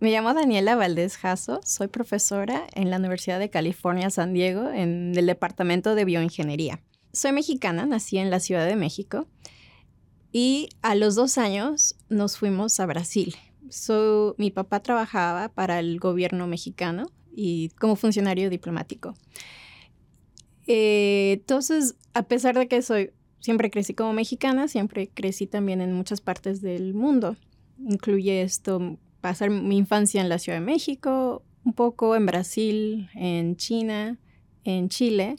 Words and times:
Me 0.00 0.12
llamo 0.12 0.32
Daniela 0.32 0.76
Valdés 0.76 1.16
Jasso, 1.16 1.58
soy 1.64 1.88
profesora 1.88 2.68
en 2.74 2.88
la 2.88 2.98
Universidad 2.98 3.40
de 3.40 3.50
California, 3.50 4.10
San 4.10 4.32
Diego, 4.32 4.70
en 4.70 5.12
el 5.16 5.26
Departamento 5.26 5.96
de 5.96 6.04
Bioingeniería. 6.04 6.80
Soy 7.12 7.32
mexicana, 7.32 7.84
nací 7.84 8.16
en 8.18 8.30
la 8.30 8.38
Ciudad 8.38 8.64
de 8.64 8.76
México 8.76 9.26
y 10.30 10.68
a 10.82 10.94
los 10.94 11.16
dos 11.16 11.36
años 11.36 11.96
nos 12.08 12.38
fuimos 12.38 12.78
a 12.78 12.86
Brasil. 12.86 13.34
mi 14.36 14.52
papá 14.52 14.80
trabajaba 14.84 15.48
para 15.48 15.80
el 15.80 15.98
gobierno 15.98 16.46
mexicano 16.46 17.10
y 17.34 17.70
como 17.80 17.96
funcionario 17.96 18.50
diplomático. 18.50 19.14
Eh, 20.68 21.38
entonces, 21.40 21.96
a 22.14 22.22
pesar 22.22 22.56
de 22.56 22.68
que 22.68 22.82
soy, 22.82 23.10
siempre 23.40 23.68
crecí 23.68 23.94
como 23.94 24.12
mexicana, 24.12 24.68
siempre 24.68 25.08
crecí 25.08 25.48
también 25.48 25.80
en 25.80 25.92
muchas 25.92 26.20
partes 26.20 26.60
del 26.60 26.94
mundo. 26.94 27.36
Incluye 27.80 28.42
esto, 28.42 28.96
pasar 29.28 29.50
mi 29.50 29.76
infancia 29.76 30.22
en 30.22 30.30
la 30.30 30.38
Ciudad 30.38 30.58
de 30.58 30.64
México, 30.64 31.42
un 31.62 31.74
poco 31.74 32.16
en 32.16 32.24
Brasil, 32.24 33.10
en 33.14 33.56
China, 33.56 34.16
en 34.64 34.88
Chile, 34.88 35.36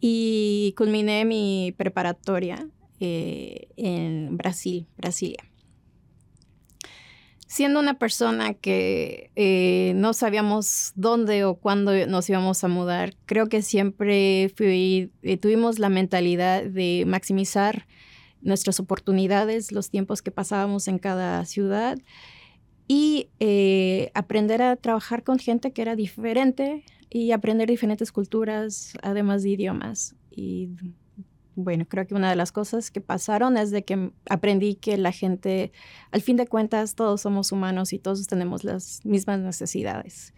y 0.00 0.72
culminé 0.78 1.26
mi 1.26 1.74
preparatoria 1.76 2.66
eh, 3.00 3.68
en 3.76 4.38
Brasil, 4.38 4.86
Brasilia. 4.96 5.44
Siendo 7.46 7.80
una 7.80 7.98
persona 7.98 8.54
que 8.54 9.30
eh, 9.36 9.92
no 9.94 10.14
sabíamos 10.14 10.92
dónde 10.94 11.44
o 11.44 11.56
cuándo 11.56 11.92
nos 12.06 12.30
íbamos 12.30 12.64
a 12.64 12.68
mudar, 12.68 13.14
creo 13.26 13.50
que 13.50 13.60
siempre 13.60 14.44
eh, 14.58 15.36
tuvimos 15.36 15.78
la 15.78 15.90
mentalidad 15.90 16.64
de 16.64 17.04
maximizar 17.06 17.86
nuestras 18.40 18.80
oportunidades, 18.80 19.70
los 19.70 19.90
tiempos 19.90 20.22
que 20.22 20.30
pasábamos 20.30 20.88
en 20.88 20.98
cada 20.98 21.44
ciudad 21.44 21.98
y 22.88 23.28
eh, 23.38 24.10
aprender 24.14 24.62
a 24.62 24.74
trabajar 24.76 25.22
con 25.22 25.38
gente 25.38 25.72
que 25.72 25.82
era 25.82 25.94
diferente 25.94 26.84
y 27.10 27.32
aprender 27.32 27.68
diferentes 27.68 28.10
culturas, 28.10 28.94
además 29.02 29.42
de 29.42 29.50
idiomas. 29.50 30.16
Y 30.30 30.70
bueno, 31.54 31.86
creo 31.86 32.06
que 32.06 32.14
una 32.14 32.30
de 32.30 32.36
las 32.36 32.50
cosas 32.50 32.90
que 32.90 33.00
pasaron 33.00 33.58
es 33.58 33.70
de 33.70 33.84
que 33.84 34.10
aprendí 34.30 34.74
que 34.74 34.96
la 34.96 35.12
gente, 35.12 35.72
al 36.12 36.22
fin 36.22 36.36
de 36.36 36.46
cuentas, 36.46 36.94
todos 36.94 37.20
somos 37.20 37.52
humanos 37.52 37.92
y 37.92 37.98
todos 37.98 38.26
tenemos 38.26 38.64
las 38.64 39.04
mismas 39.04 39.40
necesidades. 39.40 40.32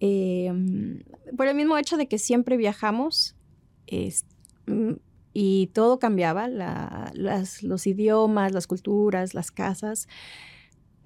Em, 0.00 1.02
por 1.36 1.46
el 1.46 1.54
mismo 1.54 1.78
hecho 1.78 1.96
de 1.96 2.08
que 2.08 2.18
siempre 2.18 2.56
viajamos 2.56 3.36
y 5.32 5.66
todo 5.68 5.98
cambiaba, 5.98 6.48
los 6.48 7.86
idiomas, 7.86 8.52
las 8.52 8.66
culturas, 8.66 9.34
las 9.34 9.52
casas. 9.52 10.08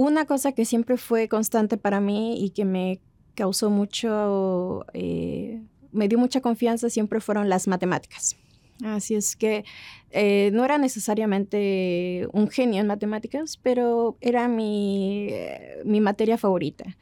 Una 0.00 0.24
cosa 0.24 0.52
que 0.52 0.64
siempre 0.64 0.96
fue 0.96 1.28
constante 1.28 1.76
para 1.76 2.00
mí 2.00 2.42
y 2.42 2.52
que 2.52 2.64
me 2.64 3.02
causó 3.34 3.68
mucho, 3.68 4.86
eh, 4.94 5.60
me 5.92 6.08
dio 6.08 6.18
mucha 6.18 6.40
confianza 6.40 6.88
siempre 6.88 7.20
fueron 7.20 7.50
las 7.50 7.68
matemáticas. 7.68 8.34
Así 8.82 9.14
es 9.14 9.36
que 9.36 9.62
eh, 10.10 10.48
no 10.54 10.64
era 10.64 10.78
necesariamente 10.78 12.26
un 12.32 12.48
genio 12.48 12.80
en 12.80 12.86
matemáticas, 12.86 13.58
pero 13.58 14.16
era 14.22 14.48
mi, 14.48 15.26
eh, 15.32 15.82
mi 15.84 16.00
materia 16.00 16.38
favorita. 16.38 16.96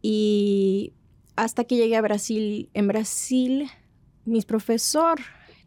Y 0.00 0.92
hasta 1.34 1.64
que 1.64 1.74
llegué 1.74 1.96
a 1.96 2.00
Brasil, 2.00 2.70
en 2.74 2.86
Brasil, 2.86 3.68
mi 4.24 4.40
profesor 4.42 5.18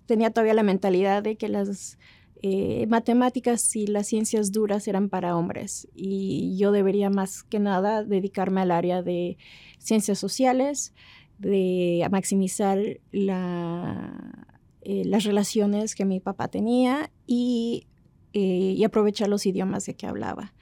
tenía 0.05 0.31
todavía 0.31 0.53
la 0.53 0.63
mentalidad 0.63 1.23
de 1.23 1.35
que 1.35 1.49
las 1.49 1.97
eh, 2.43 2.85
matemáticas 2.87 3.75
y 3.75 3.87
las 3.87 4.07
ciencias 4.07 4.51
duras 4.51 4.87
eran 4.87 5.09
para 5.09 5.35
hombres 5.35 5.87
y 5.95 6.55
yo 6.57 6.71
debería 6.71 7.09
más 7.09 7.41
que 7.41 7.57
nada 7.57 8.03
dedicarme 8.03 8.61
al 8.61 8.69
área 8.69 9.01
de 9.01 9.37
ciencias 9.79 10.19
sociales, 10.19 10.93
de 11.39 12.07
maximizar 12.11 12.77
eh, 12.77 13.01
las 13.11 15.23
relaciones 15.23 15.95
que 15.95 16.05
mi 16.05 16.19
papá 16.19 16.47
tenía 16.47 17.09
y, 17.25 17.87
eh, 18.33 18.75
y 18.77 18.83
aprovechar 18.83 19.29
los 19.29 19.47
idiomas 19.47 19.85
de 19.85 19.95
que 19.95 20.05
hablaba. 20.05 20.53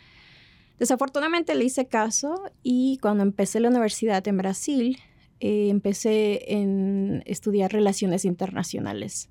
Desafortunadamente 0.80 1.56
le 1.56 1.66
hice 1.66 1.88
caso 1.88 2.42
y 2.64 3.00
cuando 3.02 3.24
empecé 3.24 3.60
la 3.60 3.70
universidad 3.70 4.26
en 4.28 4.38
Brasil, 4.38 4.98
empecé 5.42 6.54
en 6.54 7.22
estudiar 7.26 7.72
relaciones 7.72 8.24
internacionales. 8.24 9.30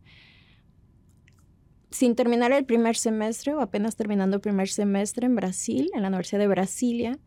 Sin 1.95 2.17
terminar 2.17 2.51
el 2.51 2.65
primer 2.65 2.97
semestre 2.97 3.55
o 3.55 3.61
apenas 3.61 3.95
terminando 3.95 4.35
el 4.35 4.43
primer 4.43 4.69
semestre 4.69 5.27
en 5.27 5.37
Brasil, 5.37 5.91
en 5.95 6.03
la 6.03 6.09
Universidad 6.09 6.41
de 6.41 6.49
Brasilia, 6.49 7.19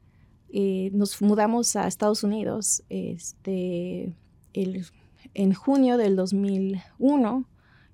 nos 0.91 1.22
mudamos 1.22 1.75
a 1.78 1.88
Estados 1.88 2.23
Unidos 2.23 2.83
este, 2.89 4.13
en 4.53 5.53
junio 5.53 5.97
del 5.97 6.17
2001 6.17 7.47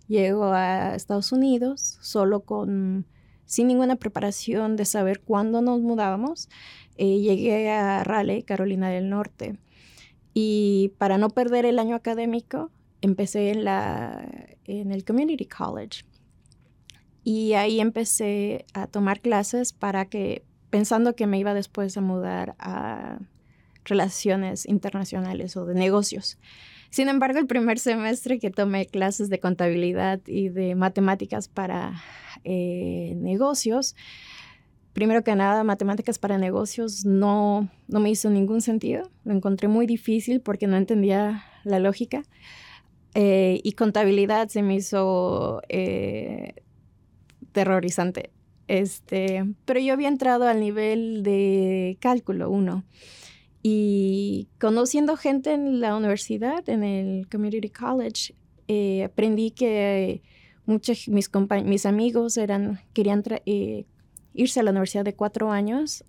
Llego 0.08 0.52
a 0.52 0.96
Estados 0.96 1.32
Unidos 1.32 1.98
solo 2.02 2.42
con, 2.42 3.06
sin 3.46 3.68
ninguna 3.68 3.96
preparación 3.96 4.76
de 4.76 4.86
saber 4.86 5.22
cuándo 5.22 5.62
nos 5.62 5.80
mudábamos. 5.80 6.50
Eh, 6.98 7.20
llegué 7.20 7.72
a 7.72 8.04
Raleigh, 8.04 8.44
Carolina 8.44 8.90
del 8.90 9.10
Norte. 9.10 9.58
Y 10.34 10.92
para 10.98 11.18
no 11.18 11.30
perder 11.30 11.66
el 11.66 11.80
año 11.80 11.96
académico, 11.96 12.70
empecé 13.02 13.52
en, 13.52 13.64
la, 13.64 14.28
en 14.66 14.92
el 14.92 15.06
Community 15.06 15.46
College. 15.46 16.04
Y 17.24 17.54
ahí 17.54 17.80
empecé 17.80 18.66
a 18.74 18.88
tomar 18.88 19.22
clases 19.22 19.74
para 19.74 20.06
que, 20.06 20.44
pensando 20.70 21.16
que 21.16 21.28
me 21.28 21.40
iba 21.40 21.54
después 21.54 21.96
a 21.98 22.02
mudar 22.02 22.56
a 22.60 23.20
relaciones 23.86 24.68
internacionales 24.68 25.56
o 25.58 25.66
de 25.66 25.74
negocios. 25.74 26.38
Sin 26.90 27.10
embargo, 27.10 27.40
el 27.40 27.48
primer 27.48 27.80
semestre 27.80 28.40
que 28.40 28.52
tomé 28.52 28.86
clases 28.86 29.30
de 29.30 29.40
contabilidad 29.40 30.22
y 30.28 30.50
de 30.50 30.76
matemáticas 30.76 31.48
para 31.48 32.04
eh, 32.44 33.14
negocios, 33.18 33.96
primero 34.94 35.24
que 35.24 35.36
nada, 35.36 35.64
matemáticas 35.64 36.20
para 36.20 36.38
negocios 36.38 37.04
no, 37.04 37.70
no 37.88 38.00
me 38.00 38.12
hizo 38.12 38.30
ningún 38.30 38.62
sentido. 38.62 39.10
Lo 39.24 39.34
encontré 39.34 39.68
muy 39.68 39.88
difícil 39.88 40.40
porque 40.40 40.68
no 40.68 40.78
entendía 40.78 41.44
la 41.64 41.80
lógica. 41.80 42.24
Eh, 43.16 43.60
y 43.64 43.74
contabilidad 43.74 44.50
se 44.50 44.62
me 44.62 44.76
hizo 44.76 45.62
eh, 45.70 46.56
terrorizante. 47.54 48.32
Este, 48.68 49.46
pero 49.66 49.80
yo 49.80 49.94
había 49.94 50.08
entrado 50.08 50.48
al 50.48 50.60
nivel 50.60 51.24
de 51.24 51.98
cálculo 52.00 52.50
1 52.50 52.84
y 53.62 54.50
conociendo 54.60 55.16
gente 55.16 55.54
en 55.54 55.80
la 55.80 55.96
universidad, 55.96 56.68
en 56.68 56.84
el 56.84 57.30
Community 57.30 57.70
College, 57.70 58.36
eh, 58.68 59.06
aprendí 59.06 59.52
que 59.52 60.22
muchos 60.66 61.08
mis, 61.08 61.30
mis 61.64 61.86
amigos 61.86 62.38
eran, 62.38 62.82
querían 62.94 63.24
eh, 63.46 63.86
irse 64.34 64.60
a 64.60 64.64
la 64.64 64.72
universidad 64.72 65.06
de 65.06 65.16
cuatro 65.16 65.52
años 65.52 66.04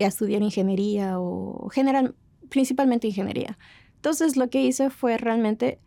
a 0.00 0.06
estudiar 0.06 0.42
ingeniería 0.42 1.18
o 1.18 1.68
general, 1.68 2.14
principalmente 2.48 3.08
ingeniería. 3.08 3.58
Entonces 3.96 4.36
lo 4.36 4.48
que 4.48 4.62
hice 4.62 4.90
fue 4.90 5.18
realmente, 5.18 5.80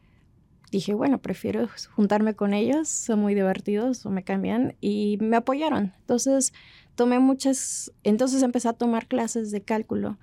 dije, 0.71 0.93
bueno, 0.93 1.21
prefiero 1.21 1.67
juntarme 1.95 2.33
con 2.33 2.53
ellos, 2.53 2.87
son 2.87 3.19
muy 3.19 3.35
divertidos 3.35 4.05
me 4.05 4.23
cambian 4.23 4.75
y 4.79 5.17
me 5.19 5.37
apoyaron. 5.37 5.93
Entonces 5.99 6.53
tomé 6.95 7.19
muchas, 7.19 7.91
entonces 8.03 8.41
empecé 8.41 8.69
a 8.69 8.73
tomar 8.73 9.07
clases 9.07 9.51
de 9.51 9.61
cálculo 9.61 10.17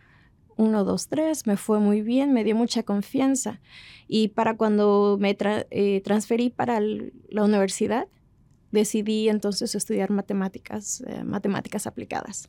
1, 0.57 0.85
2, 0.85 1.09
3, 1.09 1.47
me 1.47 1.57
fue 1.57 1.79
muy 1.79 2.03
bien, 2.03 2.33
me 2.33 2.45
dio 2.45 2.57
mucha 2.57 2.83
confianza. 2.83 3.61
Y 4.09 4.29
para 4.29 4.57
cuando 4.57 5.17
me 5.21 5.37
eh, 5.71 6.01
transferí 6.03 6.51
para 6.51 6.81
la 6.81 7.45
universidad, 7.45 8.09
decidí 8.73 9.29
entonces 9.29 9.75
estudiar 9.75 10.11
matemáticas, 10.11 11.03
eh, 11.07 11.25
matemáticas 11.25 11.87
aplicadas. 11.87 12.49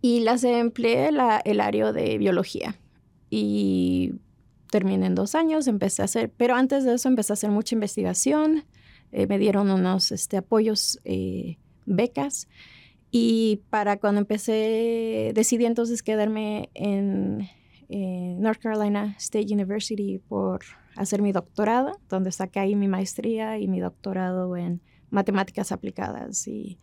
Y 0.00 0.20
las 0.20 0.44
empleé 0.44 1.12
la, 1.12 1.38
el 1.44 1.60
área 1.60 1.92
de 1.92 2.16
biología. 2.16 2.76
Y 3.28 4.14
terminé 4.70 5.06
en 5.06 5.14
dos 5.14 5.34
años, 5.34 5.66
empecé 5.66 6.02
a 6.02 6.06
hacer, 6.06 6.30
pero 6.36 6.54
antes 6.54 6.84
de 6.84 6.94
eso 6.94 7.08
empecé 7.08 7.32
a 7.32 7.34
hacer 7.34 7.50
mucha 7.50 7.74
investigación, 7.74 8.64
eh, 9.12 9.26
me 9.26 9.38
dieron 9.38 9.70
unos 9.70 10.12
este, 10.12 10.36
apoyos, 10.36 11.00
becas 11.86 12.48
y 13.10 13.62
para 13.70 13.98
cuando 13.98 14.20
empecé, 14.20 15.32
decidí 15.34 15.64
entonces 15.64 16.02
quedarme 16.02 16.70
en, 16.74 17.48
North 17.90 18.60
Carolina 18.60 19.14
State 19.16 19.46
University 19.50 20.18
por 20.28 20.60
hacer 20.94 21.22
mi 21.22 21.32
doctorado, 21.32 21.98
donde 22.10 22.32
saqué 22.32 22.60
ahí 22.60 22.76
mi 22.76 22.86
maestría 22.86 23.56
y 23.58 23.66
mi 23.66 23.80
doctorado 23.80 24.58
en 24.58 24.82
matemáticas 25.08 25.72
aplicadas 25.72 26.46
y 26.46 26.78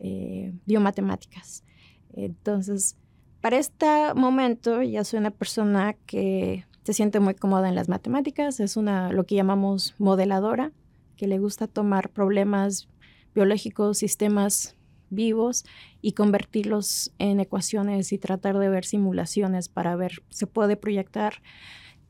eh, 0.00 0.52
biomatemáticas. 0.66 1.64
Entonces, 2.12 2.98
para 3.40 3.56
este 3.56 3.86
momento 4.14 4.82
ya 4.82 5.02
soy 5.02 5.20
una 5.20 5.30
persona 5.30 5.96
que 6.04 6.66
se 6.90 6.94
siente 6.94 7.20
muy 7.20 7.36
cómoda 7.36 7.68
en 7.68 7.76
las 7.76 7.88
matemáticas, 7.88 8.58
es 8.58 8.76
una 8.76 9.12
lo 9.12 9.24
que 9.24 9.36
llamamos 9.36 9.94
modeladora, 9.98 10.72
que 11.16 11.28
le 11.28 11.38
gusta 11.38 11.68
tomar 11.68 12.10
problemas 12.10 12.88
biológicos, 13.32 13.98
sistemas 13.98 14.74
vivos 15.08 15.64
y 16.02 16.14
convertirlos 16.14 17.12
en 17.20 17.38
ecuaciones 17.38 18.12
y 18.12 18.18
tratar 18.18 18.58
de 18.58 18.68
ver 18.68 18.84
simulaciones 18.84 19.68
para 19.68 19.94
ver 19.94 20.24
se 20.30 20.48
puede 20.48 20.76
proyectar 20.76 21.34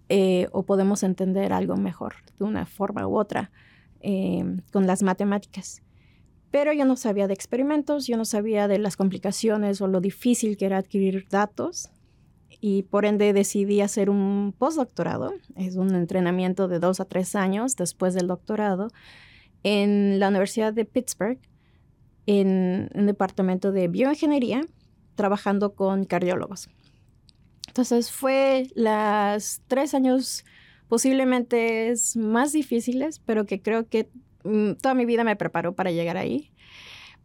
eh, 0.08 0.48
o 0.52 0.62
podemos 0.62 1.02
entender 1.02 1.52
algo 1.52 1.76
mejor 1.76 2.14
de 2.38 2.46
una 2.46 2.64
forma 2.64 3.06
u 3.06 3.18
otra 3.18 3.50
eh, 4.00 4.62
con 4.72 4.86
las 4.86 5.02
matemáticas. 5.02 5.82
Pero 6.50 6.72
yo 6.72 6.86
no 6.86 6.96
sabía 6.96 7.28
de 7.28 7.34
experimentos, 7.34 8.06
yo 8.06 8.16
no 8.16 8.24
sabía 8.24 8.66
de 8.66 8.78
las 8.78 8.96
complicaciones 8.96 9.82
o 9.82 9.88
lo 9.88 10.00
difícil 10.00 10.56
que 10.56 10.64
era 10.64 10.78
adquirir 10.78 11.26
datos 11.28 11.90
y 12.60 12.82
por 12.82 13.04
ende 13.04 13.32
decidí 13.32 13.80
hacer 13.80 14.10
un 14.10 14.54
postdoctorado, 14.56 15.34
es 15.56 15.76
un 15.76 15.94
entrenamiento 15.94 16.68
de 16.68 16.78
dos 16.78 17.00
a 17.00 17.04
tres 17.04 17.34
años 17.34 17.76
después 17.76 18.14
del 18.14 18.26
doctorado, 18.26 18.88
en 19.62 20.18
la 20.18 20.28
Universidad 20.28 20.72
de 20.72 20.84
Pittsburgh, 20.84 21.38
en 22.26 22.90
un 22.94 23.06
departamento 23.06 23.72
de 23.72 23.88
bioingeniería, 23.88 24.62
trabajando 25.14 25.74
con 25.74 26.04
cardiólogos. 26.04 26.68
Entonces 27.68 28.10
fue 28.10 28.68
las 28.74 29.62
tres 29.68 29.94
años 29.94 30.44
posiblemente 30.88 31.94
más 32.16 32.52
difíciles, 32.52 33.20
pero 33.20 33.46
que 33.46 33.62
creo 33.62 33.88
que 33.88 34.08
mm, 34.42 34.72
toda 34.82 34.94
mi 34.94 35.04
vida 35.04 35.22
me 35.24 35.36
preparó 35.36 35.74
para 35.74 35.92
llegar 35.92 36.16
ahí, 36.16 36.50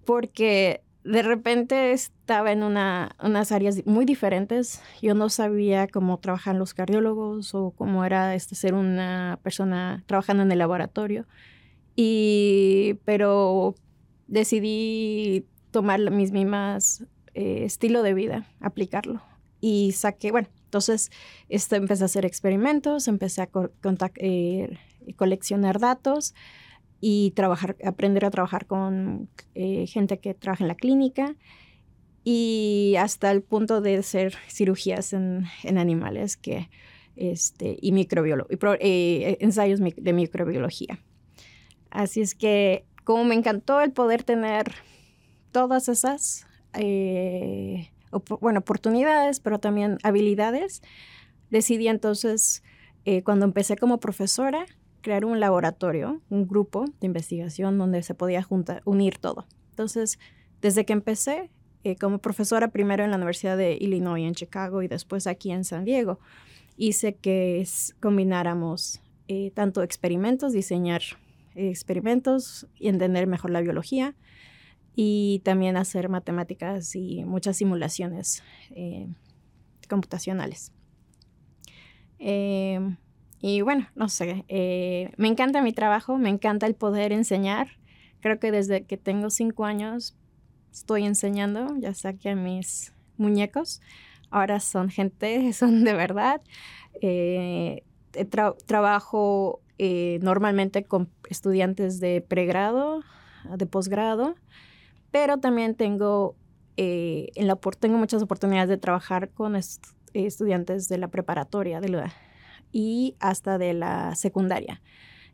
porque 0.06 0.85
de 1.06 1.22
repente 1.22 1.92
estaba 1.92 2.52
en 2.52 2.64
una, 2.64 3.16
unas 3.24 3.52
áreas 3.52 3.86
muy 3.86 4.06
diferentes. 4.06 4.82
Yo 5.04 5.14
no 5.14 5.30
sabía 5.30 5.88
cómo 5.88 6.18
trabajan 6.18 6.58
los 6.58 6.74
cardiólogos 6.74 7.54
o 7.54 7.72
cómo 7.72 8.04
era 8.06 8.34
este, 8.34 8.56
ser 8.56 8.74
una 8.74 9.40
persona 9.44 10.04
trabajando 10.08 10.42
en 10.42 10.52
el 10.52 10.58
laboratorio. 10.58 11.28
Y, 11.96 12.96
pero 13.06 13.76
decidí 14.28 15.46
tomar 15.70 16.00
mis 16.10 16.32
mismas 16.32 17.06
eh, 17.36 17.62
estilo 17.66 18.02
de 18.02 18.16
vida, 18.16 18.48
aplicarlo. 18.60 19.22
Y 19.62 19.92
saqué, 19.92 20.32
bueno, 20.32 20.48
entonces 20.64 21.12
este, 21.50 21.76
empecé 21.76 22.04
a 22.04 22.06
hacer 22.06 22.26
experimentos, 22.26 23.08
empecé 23.08 23.44
a 23.44 23.50
eh, 24.16 24.78
coleccionar 25.16 25.80
datos 25.80 26.34
y 27.02 27.32
trabajar, 27.32 27.76
aprender 27.84 28.26
a 28.26 28.32
trabajar 28.32 28.66
con 28.66 29.30
eh, 29.54 29.86
gente 29.88 30.20
que 30.20 30.34
trabaja 30.34 30.64
en 30.64 30.70
la 30.70 30.76
clínica 30.76 31.36
y 32.24 32.96
hasta 32.98 33.32
el 33.32 33.44
punto 33.44 33.82
de 33.82 33.98
hacer 33.98 34.36
cirugías 34.50 35.14
en, 35.14 35.46
en 35.64 35.78
animales 35.78 36.38
que, 36.38 36.70
este, 37.16 37.78
y, 37.80 37.96
y 37.96 38.08
eh, 38.80 39.38
ensayos 39.40 39.80
de 39.80 40.14
microbiología. 40.14 41.00
Así 41.92 42.22
es 42.22 42.34
que 42.34 42.86
como 43.04 43.24
me 43.24 43.36
encantó 43.36 43.82
el 43.82 43.92
poder 43.92 44.24
tener 44.24 44.72
todas 45.52 45.88
esas 45.90 46.48
eh, 46.74 47.92
bueno, 48.42 48.60
oportunidades, 48.60 49.40
pero 49.40 49.60
también 49.60 50.00
habilidades, 50.04 50.82
decidí 51.52 51.88
entonces, 51.88 52.64
cuando 53.24 53.46
empecé 53.46 53.78
como 53.78 54.00
profesora, 54.00 54.66
crear 55.06 55.24
un 55.24 55.40
laboratorio, 55.40 56.20
un 56.32 56.48
grupo 56.48 56.86
de 57.00 57.06
investigación 57.06 57.78
donde 57.78 58.02
se 58.02 58.16
podía 58.16 58.42
juntar, 58.42 58.82
unir 58.86 59.20
todo. 59.20 59.46
Entonces, 59.70 60.18
desde 60.62 60.84
que 60.84 60.94
empecé 60.94 61.52
eh, 61.84 61.96
como 61.96 62.18
profesora 62.18 62.70
primero 62.70 63.04
en 63.04 63.12
la 63.12 63.18
Universidad 63.18 63.56
de 63.56 63.78
Illinois 63.80 64.26
en 64.26 64.34
Chicago 64.34 64.82
y 64.82 64.88
después 64.88 65.28
aquí 65.28 65.52
en 65.52 65.64
San 65.64 65.86
Diego, 65.86 66.20
hice 66.76 67.18
que 67.18 67.64
combináramos 68.00 69.00
eh, 69.28 69.52
tanto 69.52 69.84
experimentos, 69.84 70.54
diseñar 70.54 71.04
experimentos 71.54 72.66
y 72.80 72.88
entender 72.88 73.28
mejor 73.28 73.52
la 73.52 73.62
biología 73.62 74.16
y 74.96 75.42
también 75.46 75.78
hacer 75.78 76.10
matemáticas 76.10 76.96
y 76.96 77.24
muchas 77.26 77.58
simulaciones 77.58 78.42
eh, 78.72 79.08
computacionales. 79.88 80.72
Y 83.48 83.62
bueno, 83.62 83.88
no 83.94 84.10
sé, 84.10 84.44
eh, 84.48 85.12
me 85.18 85.28
encanta 85.28 85.62
mi 85.62 85.72
trabajo, 85.72 86.18
me 86.18 86.30
encanta 86.30 86.66
el 86.66 86.74
poder 86.74 87.12
enseñar. 87.12 87.68
Creo 88.20 88.40
que 88.40 88.52
desde 88.52 88.86
que 88.86 88.98
tengo 88.98 89.30
cinco 89.30 89.66
años 89.66 90.18
estoy 90.74 91.06
enseñando, 91.06 91.78
ya 91.78 91.94
saqué 91.94 92.32
a 92.32 92.36
mis 92.36 92.92
muñecos. 93.18 93.82
Ahora 94.32 94.60
son 94.60 94.90
gente, 94.90 95.54
son 95.54 95.84
de 95.84 95.94
verdad. 95.94 96.42
Eh, 97.04 97.84
trabajo 98.66 99.62
eh, 99.78 100.18
normalmente 100.24 100.84
con 100.84 101.08
estudiantes 101.30 102.00
de 102.00 102.22
pregrado, 102.22 103.04
de 103.56 103.68
posgrado, 103.68 104.34
pero 105.12 105.38
también 105.38 105.76
tengo, 105.76 106.36
en 106.78 107.46
la, 107.46 107.60
tengo 107.78 108.00
muchas 108.00 108.24
oportunidades 108.24 108.70
de 108.70 108.78
trabajar 108.78 109.30
con 109.30 109.56
estudiantes 109.56 110.90
de 110.90 110.98
la 110.98 111.10
preparatoria, 111.10 111.80
de 111.80 111.90
la, 111.90 112.12
y 112.72 113.16
hasta 113.20 113.58
de 113.58 113.74
la 113.74 114.16
secundaria, 114.16 114.82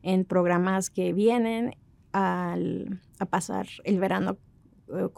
en 0.04 0.26
programas 0.26 0.90
que 0.90 1.14
vienen 1.14 1.76
a 2.14 2.58
pasar 3.30 3.68
el 3.86 4.00
verano 4.00 4.38
eh, 4.94 5.10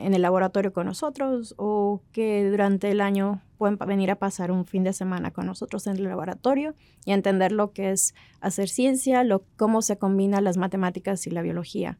en 0.00 0.14
el 0.14 0.22
laboratorio 0.22 0.72
con 0.72 0.86
nosotros 0.86 1.54
o 1.56 2.02
que 2.12 2.48
durante 2.50 2.90
el 2.90 3.00
año 3.00 3.40
pueden 3.56 3.78
venir 3.78 4.10
a 4.10 4.16
pasar 4.16 4.50
un 4.50 4.66
fin 4.66 4.84
de 4.84 4.92
semana 4.92 5.30
con 5.30 5.46
nosotros 5.46 5.86
en 5.86 5.96
el 5.96 6.04
laboratorio 6.04 6.74
y 7.06 7.12
entender 7.12 7.52
lo 7.52 7.72
que 7.72 7.92
es 7.92 8.14
hacer 8.40 8.68
ciencia, 8.68 9.24
lo, 9.24 9.44
cómo 9.56 9.80
se 9.80 9.96
combinan 9.96 10.44
las 10.44 10.58
matemáticas 10.58 11.26
y 11.26 11.30
la 11.30 11.40
biología 11.40 11.98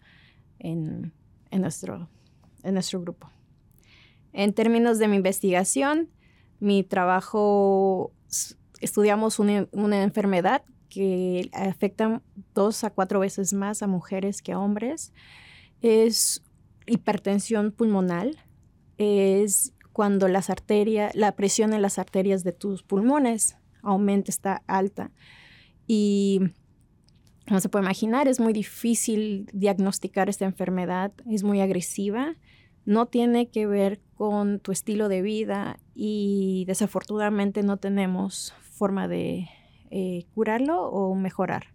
en, 0.59 1.13
en, 1.51 1.63
nuestro, 1.63 2.09
en 2.65 2.75
nuestro 2.75 3.01
grupo. 3.01 3.31
En 4.33 4.53
términos 4.53 4.99
de 4.99 5.09
mi 5.09 5.17
investigación, 5.17 6.11
mi 6.61 6.83
trabajo 6.83 8.13
estudiamos 8.83 9.39
una, 9.39 10.03
enfermedad 10.03 10.63
que 10.89 11.49
afecta 11.53 12.21
dos 12.55 12.85
a 12.85 12.91
cuatro 12.91 13.21
veces 13.21 13.53
más 13.53 13.83
a 13.83 13.87
mujeres 13.87 14.43
que 14.43 14.53
a 14.53 14.59
hombres. 14.59 15.13
Es 15.81 16.43
hipertensión 16.87 17.73
pulmonar. 17.73 18.29
Es 18.99 19.73
cuando 19.93 20.29
las 20.29 20.51
arterias, 20.51 21.15
la 21.15 21.35
presión 21.35 21.73
en 21.73 21.83
las 21.83 21.99
arterias 21.99 22.45
de 22.45 22.53
tus 22.53 22.83
pulmones 22.83 23.57
aumenta, 23.83 24.31
está 24.31 24.63
alta. 24.67 25.11
Y 25.87 26.41
no 27.51 27.61
se 27.61 27.69
puede 27.69 27.85
imaginar, 27.85 28.29
es 28.29 28.41
muy 28.41 28.53
difícil 28.53 29.49
diagnosticar 29.53 30.29
esta 30.29 30.45
enfermedad, 30.45 31.13
es 31.29 31.43
muy 31.43 31.61
agresiva, 31.61 32.37
no 32.85 33.07
tiene 33.07 33.49
que 33.49 33.67
ver 33.67 34.01
con 34.15 34.61
tu 34.61 34.73
estilo 34.73 35.09
de 35.09 35.23
vida 35.23 35.79
y 35.95 36.65
desafortunadamente 36.67 37.63
no 37.63 37.77
tenemos 37.77 38.55
forma 38.83 39.07
de 39.07 39.49
eh, 39.93 40.25
curarlo 40.35 40.89
o 40.89 41.15
mejorar. 41.15 41.67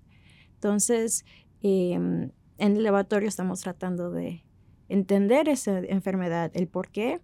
Entonces, 0.55 1.23
em, 1.61 2.31
en 2.57 2.75
el 2.75 2.83
laboratorio 2.83 3.29
estamos 3.29 3.61
tratando 3.61 4.11
de 4.11 4.43
entender 4.89 5.47
esa 5.47 5.79
enfermedad, 5.79 6.51
el 6.53 6.67
por 6.67 6.89
qué, 6.89 7.21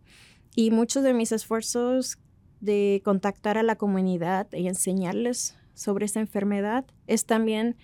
y 0.56 0.72
muchos 0.72 1.04
de 1.04 1.14
mis 1.14 1.34
esfuerzos 1.34 2.18
de 2.62 3.02
contactar 3.04 3.58
a 3.58 3.64
la 3.64 3.76
comunidad 3.76 4.48
y 4.54 4.70
enseñarles 4.70 5.58
sobre 5.74 6.06
esta 6.06 6.22
enfermedad 6.22 6.86
es 7.08 7.26
también 7.26 7.76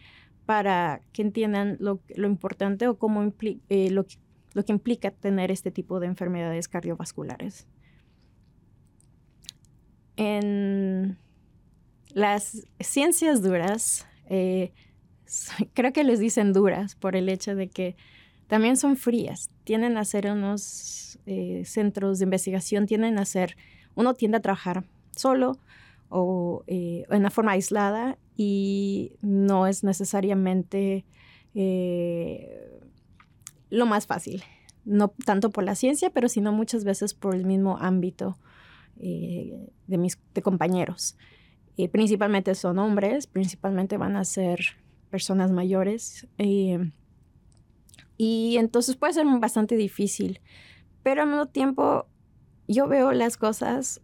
para 0.46 1.02
que 1.12 1.22
entiendan 1.22 1.76
lo, 1.82 2.00
importante 2.16 2.88
o 2.88 2.98
cómo 2.98 3.34
eh, 3.68 3.92
lo, 3.92 4.06
lo 4.54 4.64
que 4.64 4.72
implica 4.72 5.12
tener 5.12 5.52
este 5.52 5.70
tipo 5.70 6.00
de 6.00 6.08
enfermedades 6.08 6.70
cardiovasculares. 6.70 7.68
En 10.16 11.20
las 12.14 12.68
ciencias 12.80 13.42
duras, 13.42 14.08
eh, 14.30 14.72
creo 15.74 15.94
que 15.94 16.04
les 16.04 16.20
dicen 16.20 16.54
duras 16.54 16.96
por 16.96 17.16
el 17.16 17.30
hecho 17.30 17.56
de 17.56 17.70
que 17.70 17.96
también 18.48 18.78
son 18.78 18.98
frías. 18.98 19.50
Tienden 19.64 19.98
a 19.98 20.06
ser 20.06 20.28
unos 20.32 21.20
eh, 21.26 21.64
centros 21.66 22.20
de 22.20 22.26
investigación, 22.26 22.88
tienden 22.88 23.20
a 23.20 23.26
ser, 23.26 23.56
uno 23.96 24.14
tiende 24.14 24.38
a 24.38 24.42
trabajar 24.42 24.86
solo 25.16 25.60
o 26.10 26.64
eh, 26.66 27.06
en 27.10 27.18
una 27.20 27.30
forma 27.30 27.52
aislada 27.52 28.18
y 28.36 29.14
no 29.22 29.68
es 29.68 29.84
necesariamente 29.84 31.06
lo 33.70 33.86
más 33.86 34.08
fácil. 34.08 34.44
No 34.86 35.10
tanto 35.10 35.52
por 35.52 35.64
la 35.64 35.76
ciencia, 35.76 36.10
pero 36.10 36.30
sino 36.30 36.52
muchas 36.52 36.84
veces 36.84 37.14
por 37.14 37.36
el 37.36 37.46
mismo 37.46 37.78
ámbito 37.78 38.38
de 38.96 39.98
mis 39.98 40.18
de 40.34 40.42
compañeros 40.42 41.16
principalmente 41.88 42.56
son 42.56 42.78
hombres, 42.78 43.28
principalmente 43.28 43.98
van 43.98 44.18
a 44.18 44.26
ser 44.26 44.60
personas 45.10 45.52
mayores. 45.52 46.28
Eh, 46.38 46.92
y 48.18 48.58
entonces 48.58 48.96
puede 48.96 49.14
ser 49.14 49.26
bastante 49.40 49.78
difícil, 49.78 50.42
pero 51.04 51.22
al 51.22 51.30
mismo 51.30 51.46
tiempo 51.48 52.06
yo 52.68 52.88
veo 52.88 53.12
las 53.14 53.38
cosas 53.38 54.02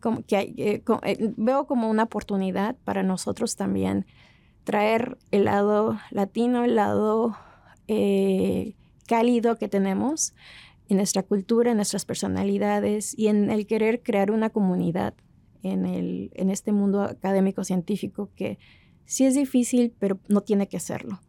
como 0.00 0.22
que 0.24 0.36
eh, 0.36 0.84
eh, 1.02 1.32
veo 1.36 1.66
como 1.66 1.90
una 1.90 2.04
oportunidad 2.04 2.76
para 2.84 3.02
nosotros 3.02 3.56
también 3.56 4.06
traer 4.62 5.18
el 5.32 5.46
lado 5.46 5.98
latino, 6.10 6.64
el 6.64 6.76
lado 6.76 7.36
cálido 9.06 9.56
que 9.56 9.68
tenemos 9.68 10.34
en 10.88 10.96
nuestra 10.96 11.22
cultura, 11.22 11.70
en 11.70 11.76
nuestras 11.76 12.04
personalidades 12.04 13.16
y 13.16 13.28
en 13.28 13.50
el 13.50 13.66
querer 13.66 14.02
crear 14.02 14.30
una 14.30 14.50
comunidad 14.50 15.14
en, 15.66 15.86
el, 15.86 16.30
en 16.34 16.50
este 16.50 16.72
mundo 16.72 17.02
académico 17.02 17.64
científico 17.64 18.30
que 18.34 18.58
sí 19.04 19.24
es 19.24 19.34
difícil, 19.34 19.94
pero 19.98 20.18
no 20.28 20.42
tiene 20.42 20.68
que 20.68 20.80
serlo. 20.80 21.20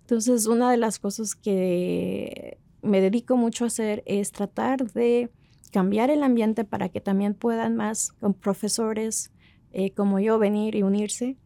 Entonces, 0.00 0.46
una 0.46 0.70
de 0.70 0.76
las 0.76 0.98
cosas 0.98 1.34
que 1.34 2.58
me 2.82 3.00
dedico 3.00 3.36
mucho 3.36 3.64
a 3.64 3.68
hacer 3.68 4.02
es 4.06 4.32
tratar 4.32 4.90
de 4.92 5.30
cambiar 5.70 6.10
el 6.10 6.22
ambiente 6.22 6.64
para 6.64 6.88
que 6.88 7.00
también 7.00 7.34
puedan 7.34 7.76
más 7.76 8.12
con 8.12 8.34
profesores 8.34 9.30
eh, 9.72 9.92
como 9.92 10.18
yo 10.18 10.38
venir 10.38 10.74
y 10.74 10.82
unirse, 10.82 11.36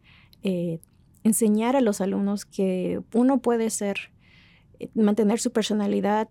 eh, 0.41 0.79
enseñar 1.23 1.75
a 1.75 1.81
los 1.81 2.01
alumnos 2.01 2.45
que 2.45 3.01
uno 3.13 3.39
puede 3.39 3.69
ser, 3.69 4.11
eh, 4.79 4.89
mantener 4.95 5.39
su 5.39 5.51
personalidad 5.51 6.29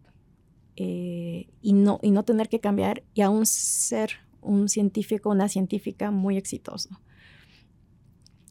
y, 0.76 1.72
no, 1.72 2.00
y 2.02 2.10
no 2.10 2.24
tener 2.24 2.48
que 2.48 2.58
cambiar 2.58 3.04
y 3.14 3.20
aún 3.20 3.46
ser 3.46 4.23
un 4.44 4.68
científico, 4.68 5.30
una 5.30 5.48
científica 5.48 6.10
muy 6.10 6.36
exitoso. 6.36 7.00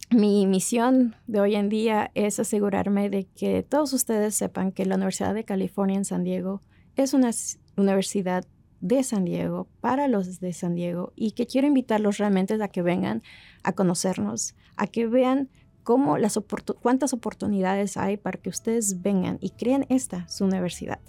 Mi 0.09 0.45
misión 0.45 1.15
de 1.25 1.39
hoy 1.39 1.55
en 1.55 1.69
día 1.69 2.11
es 2.13 2.39
asegurarme 2.39 3.09
de 3.09 3.25
que 3.25 3.63
todos 3.63 3.93
ustedes 3.93 4.35
sepan 4.35 4.71
que 4.71 4.85
la 4.85 4.95
Universidad 4.95 5.33
de 5.33 5.43
California 5.43 5.97
en 5.97 6.05
San 6.05 6.23
Diego 6.23 6.61
es 6.95 7.13
una 7.13 7.31
universidad 7.77 8.45
de 8.79 9.01
San 9.01 9.25
Diego 9.25 9.67
para 9.79 10.07
los 10.07 10.39
de 10.39 10.53
San 10.53 10.75
Diego 10.75 11.13
y 11.15 11.31
que 11.31 11.47
quiero 11.47 11.67
invitarlos 11.67 12.17
realmente 12.17 12.61
a 12.61 12.67
que 12.67 12.81
vengan 12.81 13.23
a 13.63 13.71
conocernos, 13.71 14.55
a 14.75 14.87
que 14.87 15.07
vean 15.07 15.49
cómo 15.83 16.17
las 16.17 16.39
cuántas 16.81 17.13
oportunidades 17.13 17.97
hay 17.97 18.17
para 18.17 18.37
que 18.37 18.49
ustedes 18.49 19.01
vengan 19.01 19.37
y 19.41 19.51
creen 19.51 19.85
esta 19.89 20.27
su 20.27 20.45
universidad. 20.45 20.99